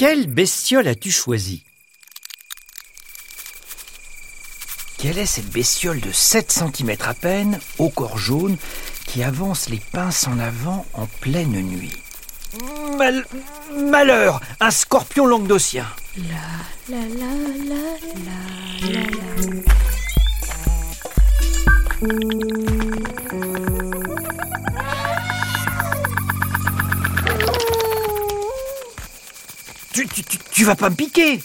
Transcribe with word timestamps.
Quelle 0.00 0.28
bestiole 0.28 0.88
as-tu 0.88 1.10
choisi 1.10 1.62
Quelle 4.96 5.18
est 5.18 5.26
cette 5.26 5.50
bestiole 5.50 6.00
de 6.00 6.10
7 6.10 6.50
cm 6.50 6.96
à 7.00 7.12
peine, 7.12 7.60
au 7.76 7.90
corps 7.90 8.16
jaune, 8.16 8.56
qui 9.04 9.22
avance 9.22 9.68
les 9.68 9.76
pinces 9.92 10.26
en 10.26 10.38
avant 10.38 10.86
en 10.94 11.04
pleine 11.20 11.60
nuit? 11.60 11.92
Mal... 12.96 13.26
Malheur 13.76 14.40
Un 14.60 14.70
scorpion 14.70 15.26
languedocien. 15.26 15.84
La 16.16 16.96
la 16.96 17.02
la 17.02 17.34
la 17.68 17.84
la 18.24 18.40
la 18.90 19.02
la. 22.00 22.59
Tu, 30.60 30.66
vas 30.66 30.74
pas 30.74 30.90
me 30.90 30.94
piquer 30.94 31.40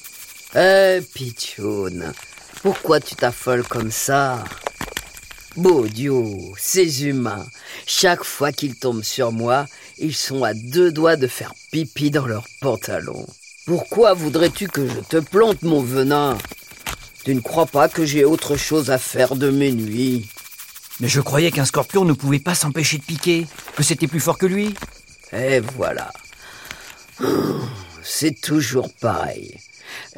Eh, 0.58 1.00
Pichoun, 1.14 2.12
pourquoi 2.62 3.00
tu 3.00 3.16
t'affoles 3.16 3.64
comme 3.64 3.90
ça? 3.90 4.44
Beau 5.56 5.88
Dieu, 5.88 6.22
ces 6.58 7.06
humains, 7.06 7.46
chaque 7.88 8.26
fois 8.26 8.52
qu'ils 8.52 8.76
tombent 8.76 9.06
sur 9.06 9.32
moi, 9.32 9.68
ils 10.00 10.14
sont 10.14 10.44
à 10.44 10.54
deux 10.54 10.92
doigts 10.92 11.16
de 11.16 11.28
faire 11.28 11.54
pipi 11.72 12.12
dans 12.12 12.28
leurs 12.28 12.48
pantalons. 12.59 13.26
Pourquoi 13.66 14.16
voudrais-tu 14.16 14.68
que 14.68 14.86
je 14.86 15.00
te 15.00 15.18
plante 15.18 15.62
mon 15.62 15.82
venin? 15.82 16.38
Tu 17.23 17.34
ne 17.34 17.40
crois 17.40 17.68
pas 17.68 17.88
que 17.88 18.06
j'ai 18.06 18.26
autre 18.26 18.58
chose 18.58 18.92
à 18.92 18.98
faire 18.98 19.38
de 19.38 19.50
mes 19.50 19.72
nuits? 19.72 20.30
Mais 21.00 21.08
je 21.08 21.22
croyais 21.22 21.52
qu'un 21.52 21.64
scorpion 21.64 22.04
ne 22.04 22.12
pouvait 22.12 22.40
pas 22.40 22.54
s'empêcher 22.54 22.98
de 22.98 23.04
piquer, 23.04 23.48
que 23.78 23.84
c'était 23.84 24.08
plus 24.08 24.20
fort 24.20 24.38
que 24.38 24.45
lui. 24.45 24.76
Et 25.32 25.62
voilà. 25.78 26.12
C'est 28.08 28.40
toujours 28.40 28.89
pareil. 29.02 29.58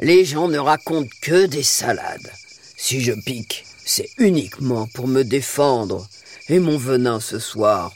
Les 0.02 0.26
gens 0.26 0.50
ne 0.50 0.58
racontent 0.58 1.10
que 1.22 1.46
des 1.46 1.64
salades. 1.64 2.32
Si 2.76 3.02
je 3.02 3.14
pique, 3.14 3.66
c'est 3.86 4.10
uniquement 4.18 4.88
pour 4.94 5.08
me 5.08 5.24
défendre. 5.24 6.06
Et 6.50 6.60
mon 6.60 6.78
venin 6.78 7.22
ce 7.22 7.40
soir, 7.40 7.94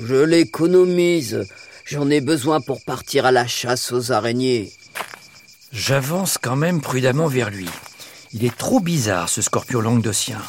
je 0.00 0.16
l'économise. 0.16 1.46
J'en 1.84 2.08
ai 2.08 2.22
besoin 2.22 2.62
pour 2.62 2.82
partir 2.82 3.26
à 3.26 3.32
la 3.32 3.46
chasse 3.46 3.92
aux 3.92 4.12
araignées. 4.12 4.72
J'avance 5.72 6.38
quand 6.38 6.56
même 6.56 6.80
prudemment 6.80 7.28
vers 7.28 7.50
lui. 7.50 7.68
Il 8.32 8.44
est 8.46 8.56
trop 8.56 8.80
bizarre, 8.80 9.28
ce 9.28 9.42
scorpion 9.42 9.82
languedocien. 9.82 10.40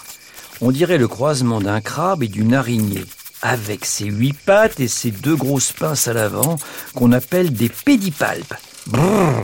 On 0.61 0.71
dirait 0.71 0.97
le 0.97 1.09
croisement 1.09 1.59
d'un 1.59 1.81
crabe 1.81 2.23
et 2.23 2.29
d'une 2.29 2.53
araignée, 2.53 3.03
avec 3.43 3.85
ses 3.85 4.05
huit 4.05 4.33
pattes 4.33 4.79
et 4.79 4.87
ses 4.87 5.11
deux 5.11 5.35
grosses 5.35 5.73
pinces 5.73 6.07
à 6.07 6.13
l'avant, 6.13 6.57
qu'on 6.95 7.11
appelle 7.11 7.53
des 7.53 7.69
pédipalpes. 7.69 8.55
Brrr. 8.87 9.43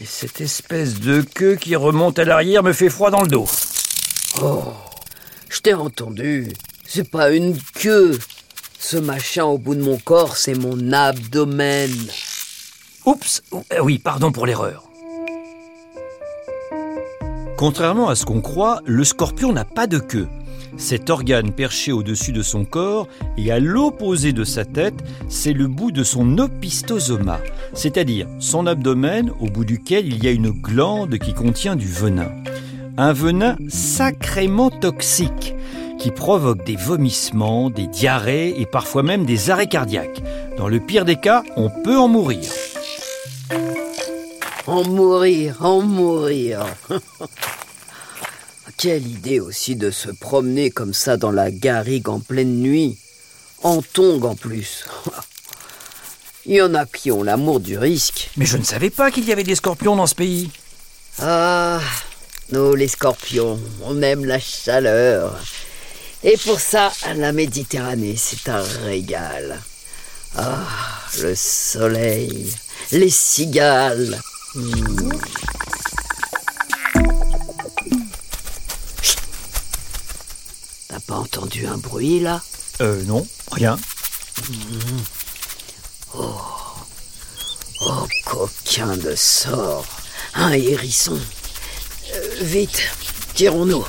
Et 0.00 0.04
cette 0.04 0.40
espèce 0.40 1.00
de 1.00 1.20
queue 1.22 1.54
qui 1.54 1.76
remonte 1.76 2.18
à 2.18 2.24
l'arrière 2.24 2.62
me 2.62 2.72
fait 2.72 2.90
froid 2.90 3.10
dans 3.10 3.22
le 3.22 3.28
dos. 3.28 3.46
Oh, 4.42 4.72
je 5.48 5.60
t'ai 5.60 5.74
entendu. 5.74 6.52
C'est 6.86 7.10
pas 7.10 7.30
une 7.30 7.56
queue. 7.74 8.18
Ce 8.78 8.96
machin 8.96 9.44
au 9.44 9.58
bout 9.58 9.76
de 9.76 9.82
mon 9.82 9.98
corps, 9.98 10.36
c'est 10.36 10.54
mon 10.54 10.92
abdomen. 10.92 11.90
Oups, 13.04 13.42
euh, 13.52 13.80
oui, 13.82 13.98
pardon 13.98 14.32
pour 14.32 14.46
l'erreur. 14.46 14.84
Contrairement 17.56 18.08
à 18.08 18.16
ce 18.16 18.24
qu'on 18.24 18.40
croit, 18.40 18.80
le 18.84 19.04
scorpion 19.04 19.52
n'a 19.52 19.64
pas 19.64 19.86
de 19.86 19.98
queue. 19.98 20.26
Cet 20.76 21.10
organe 21.10 21.52
perché 21.52 21.92
au-dessus 21.92 22.32
de 22.32 22.42
son 22.42 22.64
corps 22.64 23.06
et 23.36 23.52
à 23.52 23.60
l'opposé 23.60 24.32
de 24.32 24.44
sa 24.44 24.64
tête, 24.64 25.02
c'est 25.28 25.52
le 25.52 25.66
bout 25.66 25.92
de 25.92 26.02
son 26.02 26.38
opistosoma, 26.38 27.40
c'est-à-dire 27.74 28.26
son 28.38 28.66
abdomen 28.66 29.30
au 29.40 29.46
bout 29.46 29.64
duquel 29.64 30.06
il 30.06 30.22
y 30.24 30.28
a 30.28 30.32
une 30.32 30.50
glande 30.50 31.18
qui 31.18 31.34
contient 31.34 31.76
du 31.76 31.86
venin. 31.86 32.30
Un 32.96 33.12
venin 33.12 33.56
sacrément 33.68 34.70
toxique 34.70 35.54
qui 35.98 36.10
provoque 36.10 36.64
des 36.64 36.76
vomissements, 36.76 37.70
des 37.70 37.86
diarrhées 37.86 38.60
et 38.60 38.66
parfois 38.66 39.02
même 39.02 39.24
des 39.24 39.50
arrêts 39.50 39.68
cardiaques. 39.68 40.22
Dans 40.56 40.68
le 40.68 40.80
pire 40.80 41.04
des 41.04 41.16
cas, 41.16 41.44
on 41.56 41.70
peut 41.70 41.96
en 41.96 42.08
mourir. 42.08 42.50
En 44.66 44.84
mourir, 44.84 45.56
en 45.60 45.82
mourir. 45.82 46.66
Quelle 48.76 49.06
idée 49.06 49.40
aussi 49.40 49.76
de 49.76 49.90
se 49.90 50.10
promener 50.10 50.70
comme 50.70 50.94
ça 50.94 51.16
dans 51.16 51.32
la 51.32 51.50
garrigue 51.50 52.08
en 52.08 52.20
pleine 52.20 52.60
nuit. 52.60 52.98
En 53.62 53.82
tongue 53.82 54.24
en 54.24 54.34
plus. 54.34 54.84
Il 56.46 56.54
y 56.54 56.62
en 56.62 56.74
a 56.74 56.86
qui 56.86 57.12
ont 57.12 57.22
l'amour 57.22 57.60
du 57.60 57.78
risque. 57.78 58.30
Mais 58.36 58.46
je 58.46 58.56
ne 58.56 58.64
savais 58.64 58.90
pas 58.90 59.10
qu'il 59.10 59.24
y 59.24 59.32
avait 59.32 59.44
des 59.44 59.54
scorpions 59.54 59.94
dans 59.94 60.08
ce 60.08 60.14
pays. 60.14 60.50
Ah, 61.20 61.80
nous 62.50 62.74
les 62.74 62.88
scorpions, 62.88 63.60
on 63.82 64.02
aime 64.02 64.24
la 64.24 64.40
chaleur. 64.40 65.38
Et 66.24 66.36
pour 66.36 66.58
ça, 66.58 66.92
la 67.16 67.32
Méditerranée, 67.32 68.16
c'est 68.16 68.48
un 68.48 68.62
régal. 68.84 69.60
Ah, 70.36 70.66
le 71.20 71.34
soleil, 71.34 72.52
les 72.90 73.10
cigales. 73.10 74.18
Hmm. 74.54 75.10
Pas 81.12 81.18
entendu 81.18 81.66
un 81.66 81.76
bruit 81.76 82.20
là 82.20 82.40
Euh, 82.80 83.02
non, 83.04 83.26
rien. 83.50 83.76
Oh, 86.14 88.06
coquin 88.24 88.96
de 88.96 89.14
sort. 89.14 89.84
Un 90.34 90.52
hérisson. 90.52 91.18
Euh, 92.14 92.28
vite, 92.40 92.88
tirons-nous. 93.34 93.84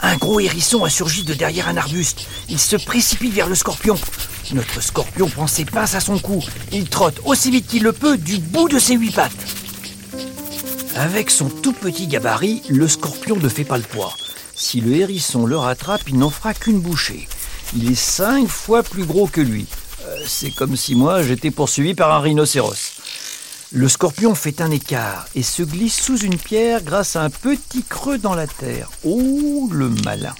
Un 0.00 0.16
gros 0.16 0.40
hérisson 0.40 0.84
a 0.84 0.90
surgi 0.90 1.24
de 1.24 1.32
derrière 1.32 1.68
un 1.68 1.78
arbuste. 1.78 2.26
Il 2.50 2.58
se 2.60 2.76
précipite 2.76 3.32
vers 3.32 3.48
le 3.48 3.54
scorpion. 3.54 3.96
Notre 4.52 4.82
scorpion 4.82 5.30
prend 5.30 5.46
ses 5.46 5.64
pinces 5.64 5.94
à 5.94 6.00
son 6.00 6.18
cou. 6.18 6.44
Il 6.70 6.86
trotte 6.90 7.20
aussi 7.24 7.50
vite 7.50 7.66
qu'il 7.66 7.82
le 7.82 7.94
peut 7.94 8.18
du 8.18 8.36
bout 8.38 8.68
de 8.68 8.78
ses 8.78 8.96
huit 8.96 9.14
pattes. 9.14 9.32
Avec 10.96 11.30
son 11.30 11.48
tout 11.48 11.72
petit 11.72 12.08
gabarit, 12.08 12.62
le 12.68 12.86
scorpion 12.88 13.36
ne 13.36 13.48
fait 13.48 13.64
pas 13.64 13.78
le 13.78 13.84
poids. 13.84 14.12
Si 14.62 14.80
le 14.80 14.94
hérisson 14.94 15.44
le 15.44 15.56
rattrape, 15.58 16.08
il 16.08 16.18
n'en 16.18 16.30
fera 16.30 16.54
qu'une 16.54 16.78
bouchée. 16.78 17.26
Il 17.76 17.90
est 17.90 17.96
cinq 17.96 18.46
fois 18.46 18.84
plus 18.84 19.04
gros 19.04 19.26
que 19.26 19.40
lui. 19.40 19.66
Euh, 20.06 20.16
C'est 20.24 20.52
comme 20.52 20.76
si 20.76 20.94
moi 20.94 21.24
j'étais 21.24 21.50
poursuivi 21.50 21.94
par 21.94 22.14
un 22.14 22.20
rhinocéros. 22.20 22.92
Le 23.72 23.88
scorpion 23.88 24.36
fait 24.36 24.60
un 24.60 24.70
écart 24.70 25.26
et 25.34 25.42
se 25.42 25.64
glisse 25.64 26.00
sous 26.00 26.16
une 26.20 26.38
pierre 26.38 26.84
grâce 26.84 27.16
à 27.16 27.24
un 27.24 27.28
petit 27.28 27.82
creux 27.82 28.18
dans 28.18 28.36
la 28.36 28.46
terre. 28.46 28.88
Oh, 29.02 29.68
le 29.72 29.88
malin. 30.04 30.34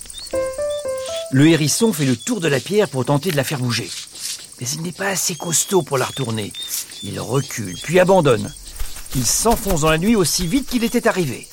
Le 1.32 1.48
hérisson 1.48 1.92
fait 1.92 2.04
le 2.04 2.16
tour 2.16 2.38
de 2.38 2.46
la 2.46 2.60
pierre 2.60 2.88
pour 2.88 3.04
tenter 3.04 3.32
de 3.32 3.36
la 3.36 3.44
faire 3.44 3.58
bouger. 3.58 3.90
Mais 4.60 4.68
il 4.68 4.82
n'est 4.82 4.92
pas 4.92 5.08
assez 5.08 5.34
costaud 5.34 5.82
pour 5.82 5.98
la 5.98 6.06
retourner. 6.06 6.52
Il 7.02 7.18
recule, 7.18 7.76
puis 7.82 7.98
abandonne. 7.98 8.54
Il 9.16 9.26
s'enfonce 9.26 9.80
dans 9.80 9.90
la 9.90 9.98
nuit 9.98 10.14
aussi 10.14 10.46
vite 10.46 10.68
qu'il 10.68 10.84
était 10.84 11.08
arrivé. 11.08 11.48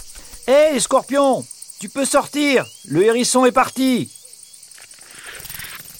Hé, 0.48 0.80
scorpion 0.80 1.44
Tu 1.80 1.88
peux 1.88 2.06
sortir 2.06 2.66
Le 2.90 3.04
hérisson 3.06 3.46
est 3.46 3.54
parti 3.54 4.10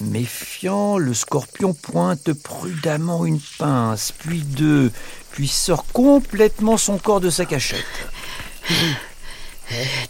Méfiant, 0.02 0.98
le 0.98 1.14
scorpion 1.14 1.74
pointe 1.74 2.34
prudemment 2.34 3.26
une 3.26 3.40
pince, 3.58 4.14
puis 4.18 4.42
deux, 4.42 4.92
puis 5.32 5.48
sort 5.48 5.86
complètement 5.86 6.78
son 6.78 6.98
corps 6.98 7.20
de 7.20 7.30
sa 7.30 7.46
cachette. 7.46 7.86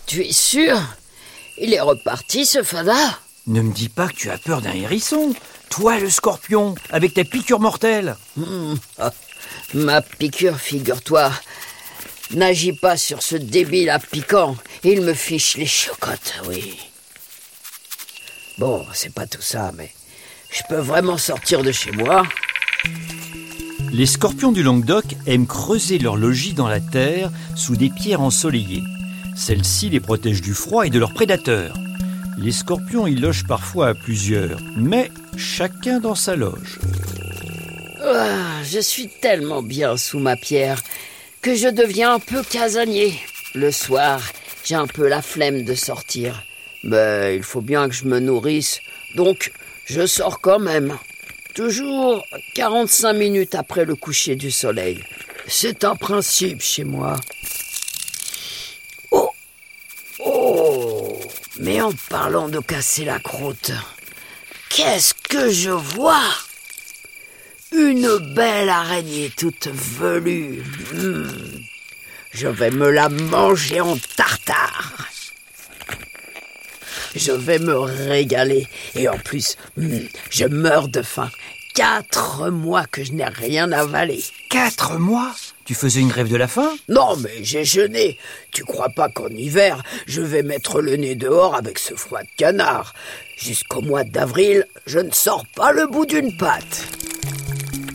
Tu 0.06 0.22
es 0.22 0.32
sûr? 0.32 0.80
Il 1.58 1.74
est 1.74 1.82
reparti 1.82 2.46
ce 2.46 2.64
fada 2.64 3.20
Ne 3.48 3.62
me 3.62 3.74
dis 3.74 3.90
pas 3.90 4.08
que 4.08 4.16
tu 4.16 4.30
as 4.30 4.38
peur 4.38 4.62
d'un 4.62 4.74
hérisson. 4.74 5.34
Toi, 5.70 6.00
le 6.00 6.10
scorpion, 6.10 6.76
avec 6.92 7.14
ta 7.14 7.24
piqûre 7.24 7.60
mortelle. 7.60 8.16
Hmm, 8.38 8.76
ah, 9.00 9.12
Ma 9.74 10.02
piqûre, 10.02 10.60
figure-toi, 10.60 11.32
n'agit 12.36 12.74
pas 12.74 12.98
sur 12.98 13.22
ce 13.22 13.36
débile 13.36 13.90
à 13.90 14.00
piquant. 14.00 14.56
Il 14.84 15.02
me 15.02 15.14
fiche 15.14 15.58
les 15.58 15.66
chocottes, 15.66 16.42
oui. 16.48 16.78
Bon, 18.58 18.86
c'est 18.94 19.14
pas 19.14 19.26
tout 19.26 19.42
ça, 19.42 19.72
mais 19.76 19.92
je 20.52 20.62
peux 20.68 20.80
vraiment 20.80 21.18
sortir 21.18 21.64
de 21.64 21.72
chez 21.72 21.92
moi. 21.92 22.24
Les 23.92 24.06
scorpions 24.06 24.52
du 24.52 24.64
Languedoc 24.64 25.06
aiment 25.26 25.48
creuser 25.48 25.98
leur 25.98 26.16
logis 26.16 26.54
dans 26.54 26.68
la 26.68 26.80
terre 26.80 27.32
sous 27.56 27.76
des 27.76 27.90
pierres 27.90 28.22
ensoleillées. 28.22 28.84
Celles-ci 29.36 29.90
les 29.90 30.00
protègent 30.00 30.42
du 30.42 30.54
froid 30.54 30.86
et 30.86 30.90
de 30.90 31.00
leurs 31.00 31.14
prédateurs. 31.14 31.76
Les 32.38 32.52
scorpions 32.52 33.08
y 33.08 33.16
logent 33.16 33.48
parfois 33.48 33.90
à 33.90 33.94
plusieurs, 33.94 34.60
mais 34.76 35.12
chacun 35.38 36.00
dans 36.00 36.16
sa 36.16 36.36
loge. 36.36 36.80
Ah, 38.02 38.64
je 38.64 38.80
suis 38.80 39.10
tellement 39.22 39.62
bien 39.62 39.98
sous 39.98 40.20
ma 40.20 40.36
pierre 40.36 40.82
que 41.42 41.56
je 41.56 41.68
deviens 41.68 42.16
un 42.16 42.20
peu 42.20 42.44
casanier. 42.44 43.20
Le 43.56 43.72
soir, 43.72 44.22
j'ai 44.64 44.76
un 44.76 44.88
peu 44.88 45.08
la 45.08 45.22
flemme 45.22 45.64
de 45.64 45.76
sortir. 45.76 46.44
Mais 46.84 47.36
il 47.36 47.44
faut 47.44 47.62
bien 47.62 47.90
que 47.90 47.96
je 47.96 48.06
me 48.06 48.20
nourrisse, 48.20 48.80
donc 49.16 49.52
je 49.86 50.06
sors 50.06 50.40
quand 50.40 50.60
même. 50.60 50.98
Toujours 51.56 52.24
45 52.56 53.14
minutes 53.14 53.56
après 53.56 53.86
le 53.86 53.96
coucher 53.96 54.36
du 54.36 54.52
soleil. 54.52 55.04
C'est 55.48 55.84
un 55.84 55.96
principe 55.96 56.62
chez 56.62 56.84
moi. 56.84 57.20
Oh 59.12 59.30
Oh 60.20 61.20
Mais 61.58 61.82
en 61.82 61.92
parlant 62.10 62.50
de 62.50 62.60
casser 62.60 63.04
la 63.04 63.20
croûte, 63.20 63.72
qu'est-ce 64.70 65.14
que 65.14 65.50
je 65.52 65.72
vois? 65.72 66.22
Une 67.80 68.18
belle 68.36 68.68
araignée 68.68 69.32
toute 69.38 69.70
velue. 69.70 70.62
Hmm. 70.94 71.30
Je 72.32 72.50
vais 72.50 72.72
me 72.72 72.90
la 72.90 73.08
manger 73.08 73.80
en 73.80 73.98
tartare. 74.18 75.08
Je 77.16 77.32
vais 77.32 77.58
me 77.58 77.78
régaler. 77.78 78.68
Et 78.96 79.08
en 79.08 79.18
plus, 79.18 79.56
hmm, 79.78 80.00
je 80.30 80.46
meurs 80.46 80.90
de 80.90 81.02
faim. 81.02 81.32
Quatre 81.74 82.50
mois 82.50 82.86
que 82.86 83.02
je 83.06 83.14
n'ai 83.14 83.24
rien 83.24 83.72
avalé. 83.72 84.22
Quatre 84.50 85.00
mois? 85.00 85.34
Tu 85.64 85.74
faisais 85.74 86.02
une 86.02 86.10
grève 86.10 86.28
de 86.28 86.36
la 86.36 86.50
faim? 86.50 86.72
Non, 86.90 87.16
mais 87.16 87.44
j'ai 87.44 87.64
jeûné. 87.64 88.18
Tu 88.52 88.66
crois 88.66 88.90
pas 88.90 89.08
qu'en 89.08 89.30
hiver, 89.30 89.82
je 90.06 90.22
vais 90.22 90.44
mettre 90.44 90.82
le 90.82 90.98
nez 90.98 91.16
dehors 91.16 91.56
avec 91.56 91.80
ce 91.80 91.94
froid 91.94 92.24
de 92.24 92.30
canard? 92.36 92.94
Jusqu'au 93.38 93.82
mois 93.82 94.04
d'avril, 94.04 94.66
je 94.86 95.00
ne 95.00 95.12
sors 95.12 95.46
pas 95.56 95.72
le 95.72 95.88
bout 95.88 96.06
d'une 96.06 96.36
patte. 96.36 96.99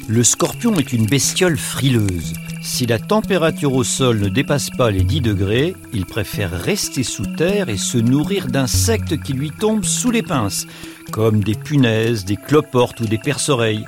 Le 0.06 0.22
scorpion 0.22 0.74
est 0.74 0.92
une 0.92 1.06
bestiole 1.06 1.56
frileuse. 1.56 2.34
Si 2.62 2.84
la 2.84 2.98
température 2.98 3.72
au 3.72 3.84
sol 3.84 4.18
ne 4.20 4.28
dépasse 4.28 4.68
pas 4.68 4.90
les 4.90 5.02
10 5.02 5.22
degrés, 5.22 5.74
il 5.94 6.04
préfère 6.04 6.50
rester 6.50 7.02
sous 7.02 7.24
terre 7.24 7.70
et 7.70 7.78
se 7.78 7.96
nourrir 7.96 8.48
d'insectes 8.48 9.22
qui 9.22 9.32
lui 9.32 9.50
tombent 9.50 9.84
sous 9.84 10.10
les 10.10 10.22
pinces, 10.22 10.66
comme 11.10 11.42
des 11.42 11.54
punaises, 11.54 12.26
des 12.26 12.36
cloportes 12.36 13.00
ou 13.00 13.06
des 13.06 13.16
perce-oreilles. 13.16 13.86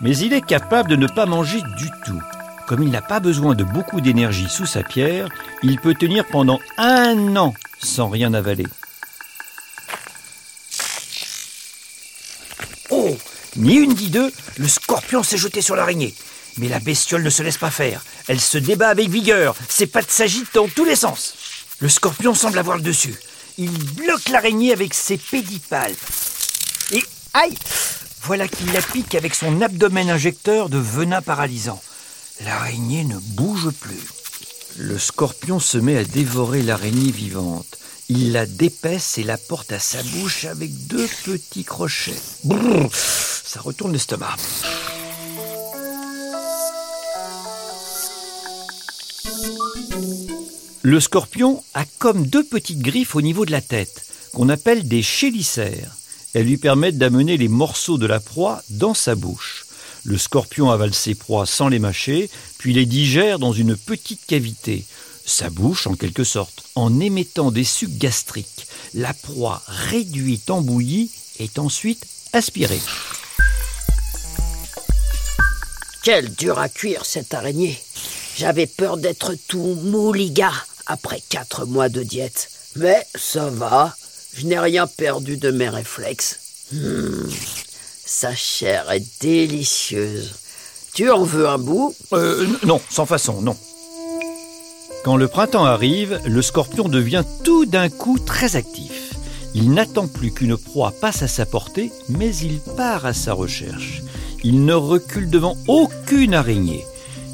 Mais 0.00 0.16
il 0.16 0.32
est 0.32 0.44
capable 0.44 0.90
de 0.90 0.96
ne 0.96 1.06
pas 1.06 1.26
manger 1.26 1.60
du 1.76 1.88
tout. 2.04 2.20
Comme 2.66 2.82
il 2.82 2.90
n'a 2.90 3.02
pas 3.02 3.20
besoin 3.20 3.54
de 3.54 3.64
beaucoup 3.64 4.00
d'énergie 4.00 4.48
sous 4.48 4.66
sa 4.66 4.82
pierre, 4.82 5.28
il 5.62 5.78
peut 5.78 5.94
tenir 5.94 6.26
pendant 6.26 6.58
un 6.78 7.36
an 7.36 7.54
sans 7.78 8.08
rien 8.08 8.34
avaler. 8.34 8.66
Oh 12.90 13.16
Ni 13.58 13.74
une 13.74 13.94
ni 13.94 14.08
deux, 14.08 14.32
le 14.56 14.68
scorpion 14.68 15.24
s'est 15.24 15.36
jeté 15.36 15.62
sur 15.62 15.74
l'araignée. 15.74 16.14
Mais 16.58 16.68
la 16.68 16.78
bestiole 16.78 17.24
ne 17.24 17.30
se 17.30 17.42
laisse 17.42 17.58
pas 17.58 17.72
faire. 17.72 18.04
Elle 18.28 18.40
se 18.40 18.56
débat 18.56 18.88
avec 18.88 19.08
vigueur. 19.08 19.56
Ses 19.68 19.88
pattes 19.88 20.12
s'agitent 20.12 20.54
dans 20.54 20.68
tous 20.68 20.84
les 20.84 20.94
sens. 20.94 21.34
Le 21.80 21.88
scorpion 21.88 22.34
semble 22.34 22.58
avoir 22.58 22.76
le 22.76 22.84
dessus. 22.84 23.16
Il 23.58 23.72
bloque 23.94 24.28
l'araignée 24.28 24.72
avec 24.72 24.94
ses 24.94 25.16
pédipalpes. 25.16 25.98
Et 26.92 27.02
aïe 27.34 27.54
Voilà 28.22 28.46
qu'il 28.46 28.72
la 28.72 28.80
pique 28.80 29.16
avec 29.16 29.34
son 29.34 29.60
abdomen 29.60 30.08
injecteur 30.08 30.68
de 30.68 30.78
venin 30.78 31.20
paralysant. 31.20 31.82
L'araignée 32.44 33.02
ne 33.02 33.18
bouge 33.18 33.70
plus. 33.70 34.06
Le 34.76 35.00
scorpion 35.00 35.58
se 35.58 35.78
met 35.78 35.96
à 35.96 36.04
dévorer 36.04 36.62
l'araignée 36.62 37.10
vivante. 37.10 37.78
Il 38.08 38.32
la 38.32 38.46
dépaisse 38.46 39.18
et 39.18 39.24
la 39.24 39.36
porte 39.36 39.72
à 39.72 39.80
sa 39.80 40.02
bouche 40.02 40.44
avec 40.44 40.86
deux 40.86 41.08
petits 41.24 41.64
crochets. 41.64 42.14
Brrr, 42.44 42.88
ça 43.48 43.62
retourne 43.62 43.94
l'estomac. 43.94 44.36
Le 50.82 51.00
scorpion 51.00 51.62
a 51.72 51.86
comme 51.98 52.26
deux 52.26 52.44
petites 52.44 52.80
griffes 52.80 53.16
au 53.16 53.22
niveau 53.22 53.46
de 53.46 53.50
la 53.50 53.62
tête, 53.62 54.04
qu'on 54.34 54.50
appelle 54.50 54.86
des 54.86 55.02
chélicères. 55.02 55.96
Elles 56.34 56.44
lui 56.44 56.58
permettent 56.58 56.98
d'amener 56.98 57.38
les 57.38 57.48
morceaux 57.48 57.96
de 57.96 58.06
la 58.06 58.20
proie 58.20 58.62
dans 58.68 58.92
sa 58.92 59.14
bouche. 59.14 59.64
Le 60.04 60.18
scorpion 60.18 60.70
avale 60.70 60.92
ses 60.92 61.14
proies 61.14 61.46
sans 61.46 61.68
les 61.68 61.78
mâcher, 61.78 62.28
puis 62.58 62.74
les 62.74 62.84
digère 62.84 63.38
dans 63.38 63.52
une 63.52 63.76
petite 63.76 64.26
cavité, 64.26 64.84
sa 65.24 65.48
bouche 65.48 65.86
en 65.86 65.94
quelque 65.94 66.24
sorte, 66.24 66.64
en 66.74 67.00
émettant 67.00 67.50
des 67.50 67.64
sucs 67.64 67.96
gastriques. 67.96 68.66
La 68.92 69.14
proie 69.14 69.62
réduite 69.66 70.50
en 70.50 70.60
bouillie 70.60 71.10
est 71.38 71.58
ensuite 71.58 72.06
aspirée. 72.34 72.80
Quel 76.10 76.30
dur 76.30 76.58
à 76.58 76.70
cuire 76.70 77.04
cette 77.04 77.34
araignée. 77.34 77.78
J'avais 78.34 78.66
peur 78.66 78.96
d'être 78.96 79.34
tout 79.46 79.76
mouliga 79.82 80.50
après 80.86 81.20
quatre 81.28 81.66
mois 81.66 81.90
de 81.90 82.02
diète. 82.02 82.48
Mais 82.76 83.06
ça 83.14 83.50
va, 83.50 83.94
je 84.32 84.46
n'ai 84.46 84.58
rien 84.58 84.86
perdu 84.86 85.36
de 85.36 85.50
mes 85.50 85.68
réflexes. 85.68 86.38
Hmm, 86.72 87.28
sa 88.06 88.34
chair 88.34 88.90
est 88.90 89.04
délicieuse. 89.20 90.32
Tu 90.94 91.10
en 91.10 91.24
veux 91.24 91.46
un 91.46 91.58
bout? 91.58 91.94
Euh, 92.14 92.46
non, 92.64 92.80
sans 92.88 93.04
façon, 93.04 93.42
non. 93.42 93.58
Quand 95.04 95.18
le 95.18 95.28
printemps 95.28 95.66
arrive, 95.66 96.22
le 96.24 96.40
scorpion 96.40 96.88
devient 96.88 97.24
tout 97.44 97.66
d'un 97.66 97.90
coup 97.90 98.18
très 98.18 98.56
actif. 98.56 99.12
Il 99.52 99.72
n'attend 99.72 100.06
plus 100.06 100.32
qu'une 100.32 100.56
proie 100.56 100.94
passe 101.02 101.22
à 101.22 101.28
sa 101.28 101.44
portée, 101.44 101.92
mais 102.08 102.34
il 102.34 102.60
part 102.60 103.04
à 103.04 103.12
sa 103.12 103.34
recherche. 103.34 104.02
Il 104.44 104.64
ne 104.64 104.74
recule 104.74 105.30
devant 105.30 105.56
aucune 105.66 106.34
araignée. 106.34 106.86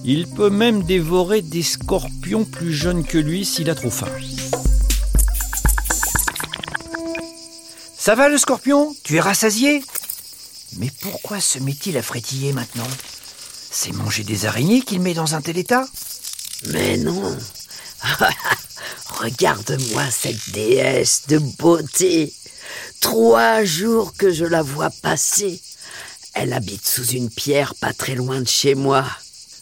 Il 0.04 0.26
peut 0.26 0.50
même 0.50 0.82
dévorer 0.82 1.42
des 1.42 1.62
scorpions 1.62 2.44
plus 2.44 2.72
jeunes 2.72 3.04
que 3.04 3.18
lui 3.18 3.44
s'il 3.44 3.70
a 3.70 3.74
trop 3.74 3.90
faim. 3.90 4.08
Ça 7.96 8.14
va 8.14 8.28
le 8.28 8.38
scorpion? 8.38 8.94
Tu 9.02 9.16
es 9.16 9.20
rassasié? 9.20 9.82
Mais 10.76 10.90
pourquoi 11.00 11.40
se 11.40 11.58
met-il 11.58 11.96
à 11.96 12.02
frétiller 12.02 12.52
maintenant? 12.52 12.88
C'est 13.70 13.92
manger 13.92 14.24
des 14.24 14.46
araignées 14.46 14.82
qu'il 14.82 15.00
met 15.00 15.14
dans 15.14 15.34
un 15.34 15.40
tel 15.40 15.58
état? 15.58 15.86
Mais 16.68 16.96
non. 16.98 17.36
Regarde-moi 19.06 20.02
cette 20.10 20.50
déesse 20.50 21.22
de 21.28 21.38
beauté. 21.38 22.32
Trois 23.00 23.64
jours 23.64 24.14
que 24.16 24.32
je 24.32 24.44
la 24.44 24.62
vois 24.62 24.90
passer. 25.02 25.60
Elle 26.34 26.52
habite 26.52 26.86
sous 26.86 27.06
une 27.06 27.30
pierre 27.30 27.74
pas 27.76 27.92
très 27.92 28.16
loin 28.16 28.40
de 28.40 28.48
chez 28.48 28.74
moi. 28.74 29.06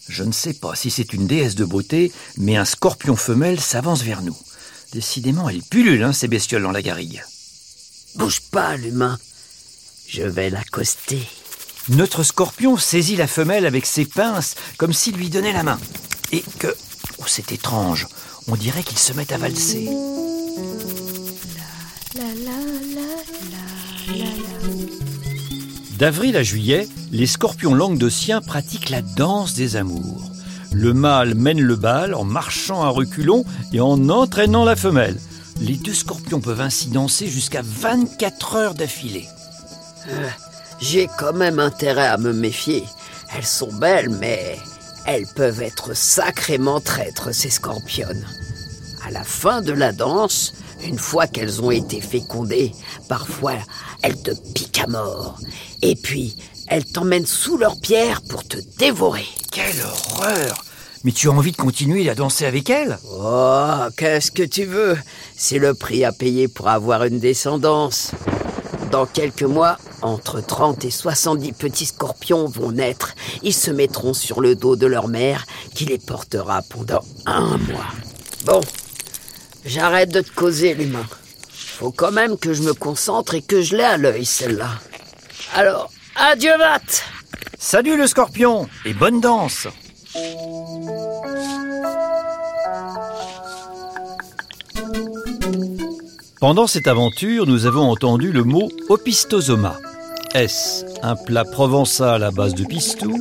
Je 0.09 0.25
ne 0.25 0.33
sais 0.33 0.55
pas 0.55 0.75
si 0.75 0.91
c'est 0.91 1.13
une 1.13 1.27
déesse 1.27 1.55
de 1.55 1.65
beauté, 1.65 2.13
mais 2.39 2.57
un 2.57 2.65
scorpion 2.65 3.15
femelle 3.15 3.61
s'avance 3.61 4.03
vers 4.03 4.23
nous. 4.23 4.37
Décidément, 4.93 5.49
elle 5.49 5.63
pullule, 5.63 6.03
hein, 6.03 6.13
ces 6.13 6.29
bestioles 6.29 6.63
dans 6.63 6.73
la 6.73 6.83
garrigue. 6.83 7.23
Bouge 8.17 8.41
pas, 8.51 8.77
l'humain. 8.77 9.19
Je 10.09 10.23
vais 10.23 10.51
l'accoster. 10.51 11.23
Notre 11.89 12.23
scorpion 12.23 12.77
saisit 12.77 13.17
la 13.17 13.27
femelle 13.27 13.67
avec 13.67 13.87
ses 13.87 14.05
pinces, 14.05 14.55
comme 14.77 14.93
s'il 14.93 15.17
lui 15.17 15.31
donnait 15.31 15.53
la 15.53 15.63
main. 15.63 15.81
Et 16.31 16.43
que... 16.59 16.75
Oh, 17.19 17.25
c'est 17.27 17.53
étrange. 17.53 18.07
On 18.49 18.57
dirait 18.57 18.83
qu'ils 18.83 18.99
se 18.99 19.13
mettent 19.13 19.33
à 19.33 19.39
valser. 19.39 19.85
La 22.15 22.25
la 22.25 22.59
la 22.95 23.09
la 23.51 24.17
la 24.17 24.25
la. 24.25 24.42
D'avril 26.03 26.37
à 26.37 26.43
juillet, 26.43 26.89
les 27.13 27.29
scorpions 27.29 27.75
languedociens 27.75 28.41
pratiquent 28.41 28.91
la 28.91 29.03
danse 29.03 29.55
des 29.55 29.77
amours. 29.77 30.33
Le 30.73 30.93
mâle 30.93 31.37
mène 31.37 31.61
le 31.61 31.77
bal 31.77 32.13
en 32.15 32.25
marchant 32.25 32.83
à 32.83 32.89
reculons 32.89 33.45
et 33.73 33.81
en 33.81 34.09
entraînant 34.09 34.65
la 34.65 34.75
femelle. 34.75 35.17
Les 35.61 35.77
deux 35.77 35.95
scorpions 35.95 36.41
peuvent 36.41 36.61
ainsi 36.61 36.89
danser 36.89 37.29
jusqu'à 37.29 37.63
24 37.63 38.57
heures 38.57 38.75
d'affilée. 38.75 39.29
J'ai 40.81 41.09
quand 41.21 41.35
même 41.35 41.61
intérêt 41.61 42.09
à 42.09 42.19
me 42.19 42.33
méfier. 42.33 42.83
Elles 43.37 43.47
sont 43.47 43.73
belles, 43.73 44.11
mais 44.11 44.59
elles 45.07 45.29
peuvent 45.37 45.63
être 45.63 45.95
sacrément 45.95 46.81
traîtres, 46.81 47.31
ces 47.31 47.51
scorpionnes. 47.51 48.27
À 49.07 49.13
la 49.13 49.23
fin 49.23 49.63
de 49.63 49.73
la 49.73 49.93
danse, 49.93 50.53
une 50.85 50.99
fois 50.99 51.27
qu'elles 51.27 51.63
ont 51.63 51.71
été 51.71 52.01
fécondées, 52.01 52.73
parfois 53.09 53.55
elles 54.03 54.21
te 54.21 54.31
piquent 54.53 54.81
à 54.81 54.87
mort. 54.87 55.39
Et 55.83 55.97
puis, 55.97 56.37
elles 56.69 56.85
t'emmènent 56.85 57.27
sous 57.27 57.57
leurs 57.57 57.81
pierres 57.81 58.23
pour 58.23 58.45
te 58.47 58.57
dévorer. 58.79 59.27
Quelle 59.51 59.81
horreur 59.83 60.65
Mais 61.05 61.13
tu 61.13 61.29
as 61.29 61.33
envie 61.33 61.53
de 61.53 61.57
continuer 61.57 62.09
à 62.09 62.15
danser 62.15 62.47
avec 62.47 62.71
elle 62.71 62.99
Oh, 63.13 63.87
qu'est-ce 63.97 64.31
que 64.31 64.43
tu 64.43 64.65
veux? 64.65 64.97
C'est 65.37 65.59
le 65.59 65.75
prix 65.75 66.05
à 66.05 66.13
payer 66.13 66.49
pour 66.49 66.69
avoir 66.69 67.05
une 67.05 67.19
descendance. 67.19 68.13
Dans 68.91 69.07
quelques 69.07 69.43
mois, 69.43 69.79
entre 70.03 70.41
30 70.41 70.85
et 70.85 70.91
70 70.91 71.53
petits 71.53 71.87
scorpions 71.87 72.47
vont 72.47 72.73
naître. 72.73 73.15
Ils 73.43 73.55
se 73.55 73.71
mettront 73.71 74.15
sur 74.15 74.41
le 74.41 74.55
dos 74.55 74.77
de 74.77 74.87
leur 74.87 75.09
mère 75.09 75.47
qui 75.75 75.85
les 75.85 75.99
portera 75.99 76.63
pendant 76.63 77.03
un 77.27 77.57
mois. 77.59 77.87
Bon, 78.45 78.61
j'arrête 79.65 80.11
de 80.11 80.21
te 80.21 80.31
causer, 80.33 80.75
l'humain. 80.75 81.07
Faut 81.51 81.93
quand 81.93 82.13
même 82.13 82.39
que 82.39 82.53
je 82.53 82.63
me 82.63 82.75
concentre 82.75 83.35
et 83.35 83.43
que 83.43 83.63
je 83.63 83.77
l'ai 83.77 83.85
à 83.85 83.97
l'œil, 83.97 84.25
celle-là. 84.25 84.71
Alors, 85.55 85.91
adieu, 86.17 86.57
Matt 86.59 87.05
Salut 87.59 87.97
le 87.97 88.07
scorpion 88.07 88.69
et 88.85 88.93
bonne 88.93 89.21
danse 89.21 89.69
Pendant 96.41 96.67
cette 96.67 96.89
aventure, 96.89 97.47
nous 97.47 97.67
avons 97.67 97.89
entendu 97.89 98.33
le 98.33 98.43
mot 98.43 98.69
opistosoma. 98.89 99.79
Est-ce 100.35 100.85
un 101.03 101.15
plat 101.15 101.45
provençal 101.45 102.25
à 102.25 102.33
base 102.33 102.55
de 102.55 102.65
pistou? 102.65 103.21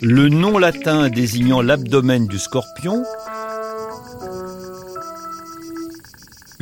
Le 0.00 0.28
nom 0.28 0.58
latin 0.58 1.08
désignant 1.08 1.62
l'abdomen 1.62 2.26
du 2.26 2.38
scorpion, 2.38 3.02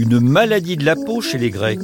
une 0.01 0.19
maladie 0.19 0.79
de 0.79 0.85
la 0.87 0.97
peau 0.97 1.21
chez 1.21 1.37
les 1.37 1.51
Grecs. 1.51 1.79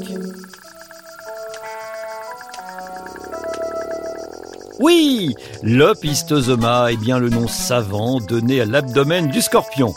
Oui, 4.78 5.34
l'opistosoma 5.62 6.92
est 6.92 6.96
bien 6.96 7.18
le 7.18 7.28
nom 7.28 7.46
savant 7.46 8.20
donné 8.20 8.62
à 8.62 8.64
l'abdomen 8.64 9.28
du 9.28 9.42
scorpion. 9.42 9.92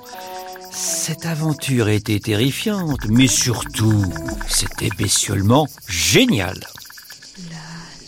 Cette 0.70 1.26
aventure 1.26 1.88
était 1.88 2.20
terrifiante, 2.20 3.08
mais 3.08 3.28
surtout, 3.28 4.04
c'était 4.48 4.90
bestiolement 4.98 5.68
génial. 5.88 6.60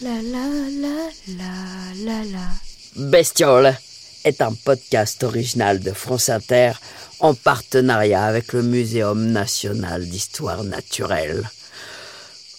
La 0.01 0.09
la 0.09 0.47
la 0.81 0.97
la 1.37 2.03
la 2.05 2.23
la. 2.25 3.09
Bestiole 3.09 3.77
est 4.23 4.41
un 4.41 4.53
podcast 4.53 5.23
original 5.23 5.79
de 5.79 5.91
France 5.91 6.29
Inter 6.29 6.73
en 7.19 7.33
partenariat 7.33 8.23
avec 8.25 8.53
le 8.53 8.63
Muséum 8.63 9.31
national 9.31 10.07
d'histoire 10.07 10.63
naturelle. 10.63 11.49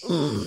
Hmm. 0.07 0.41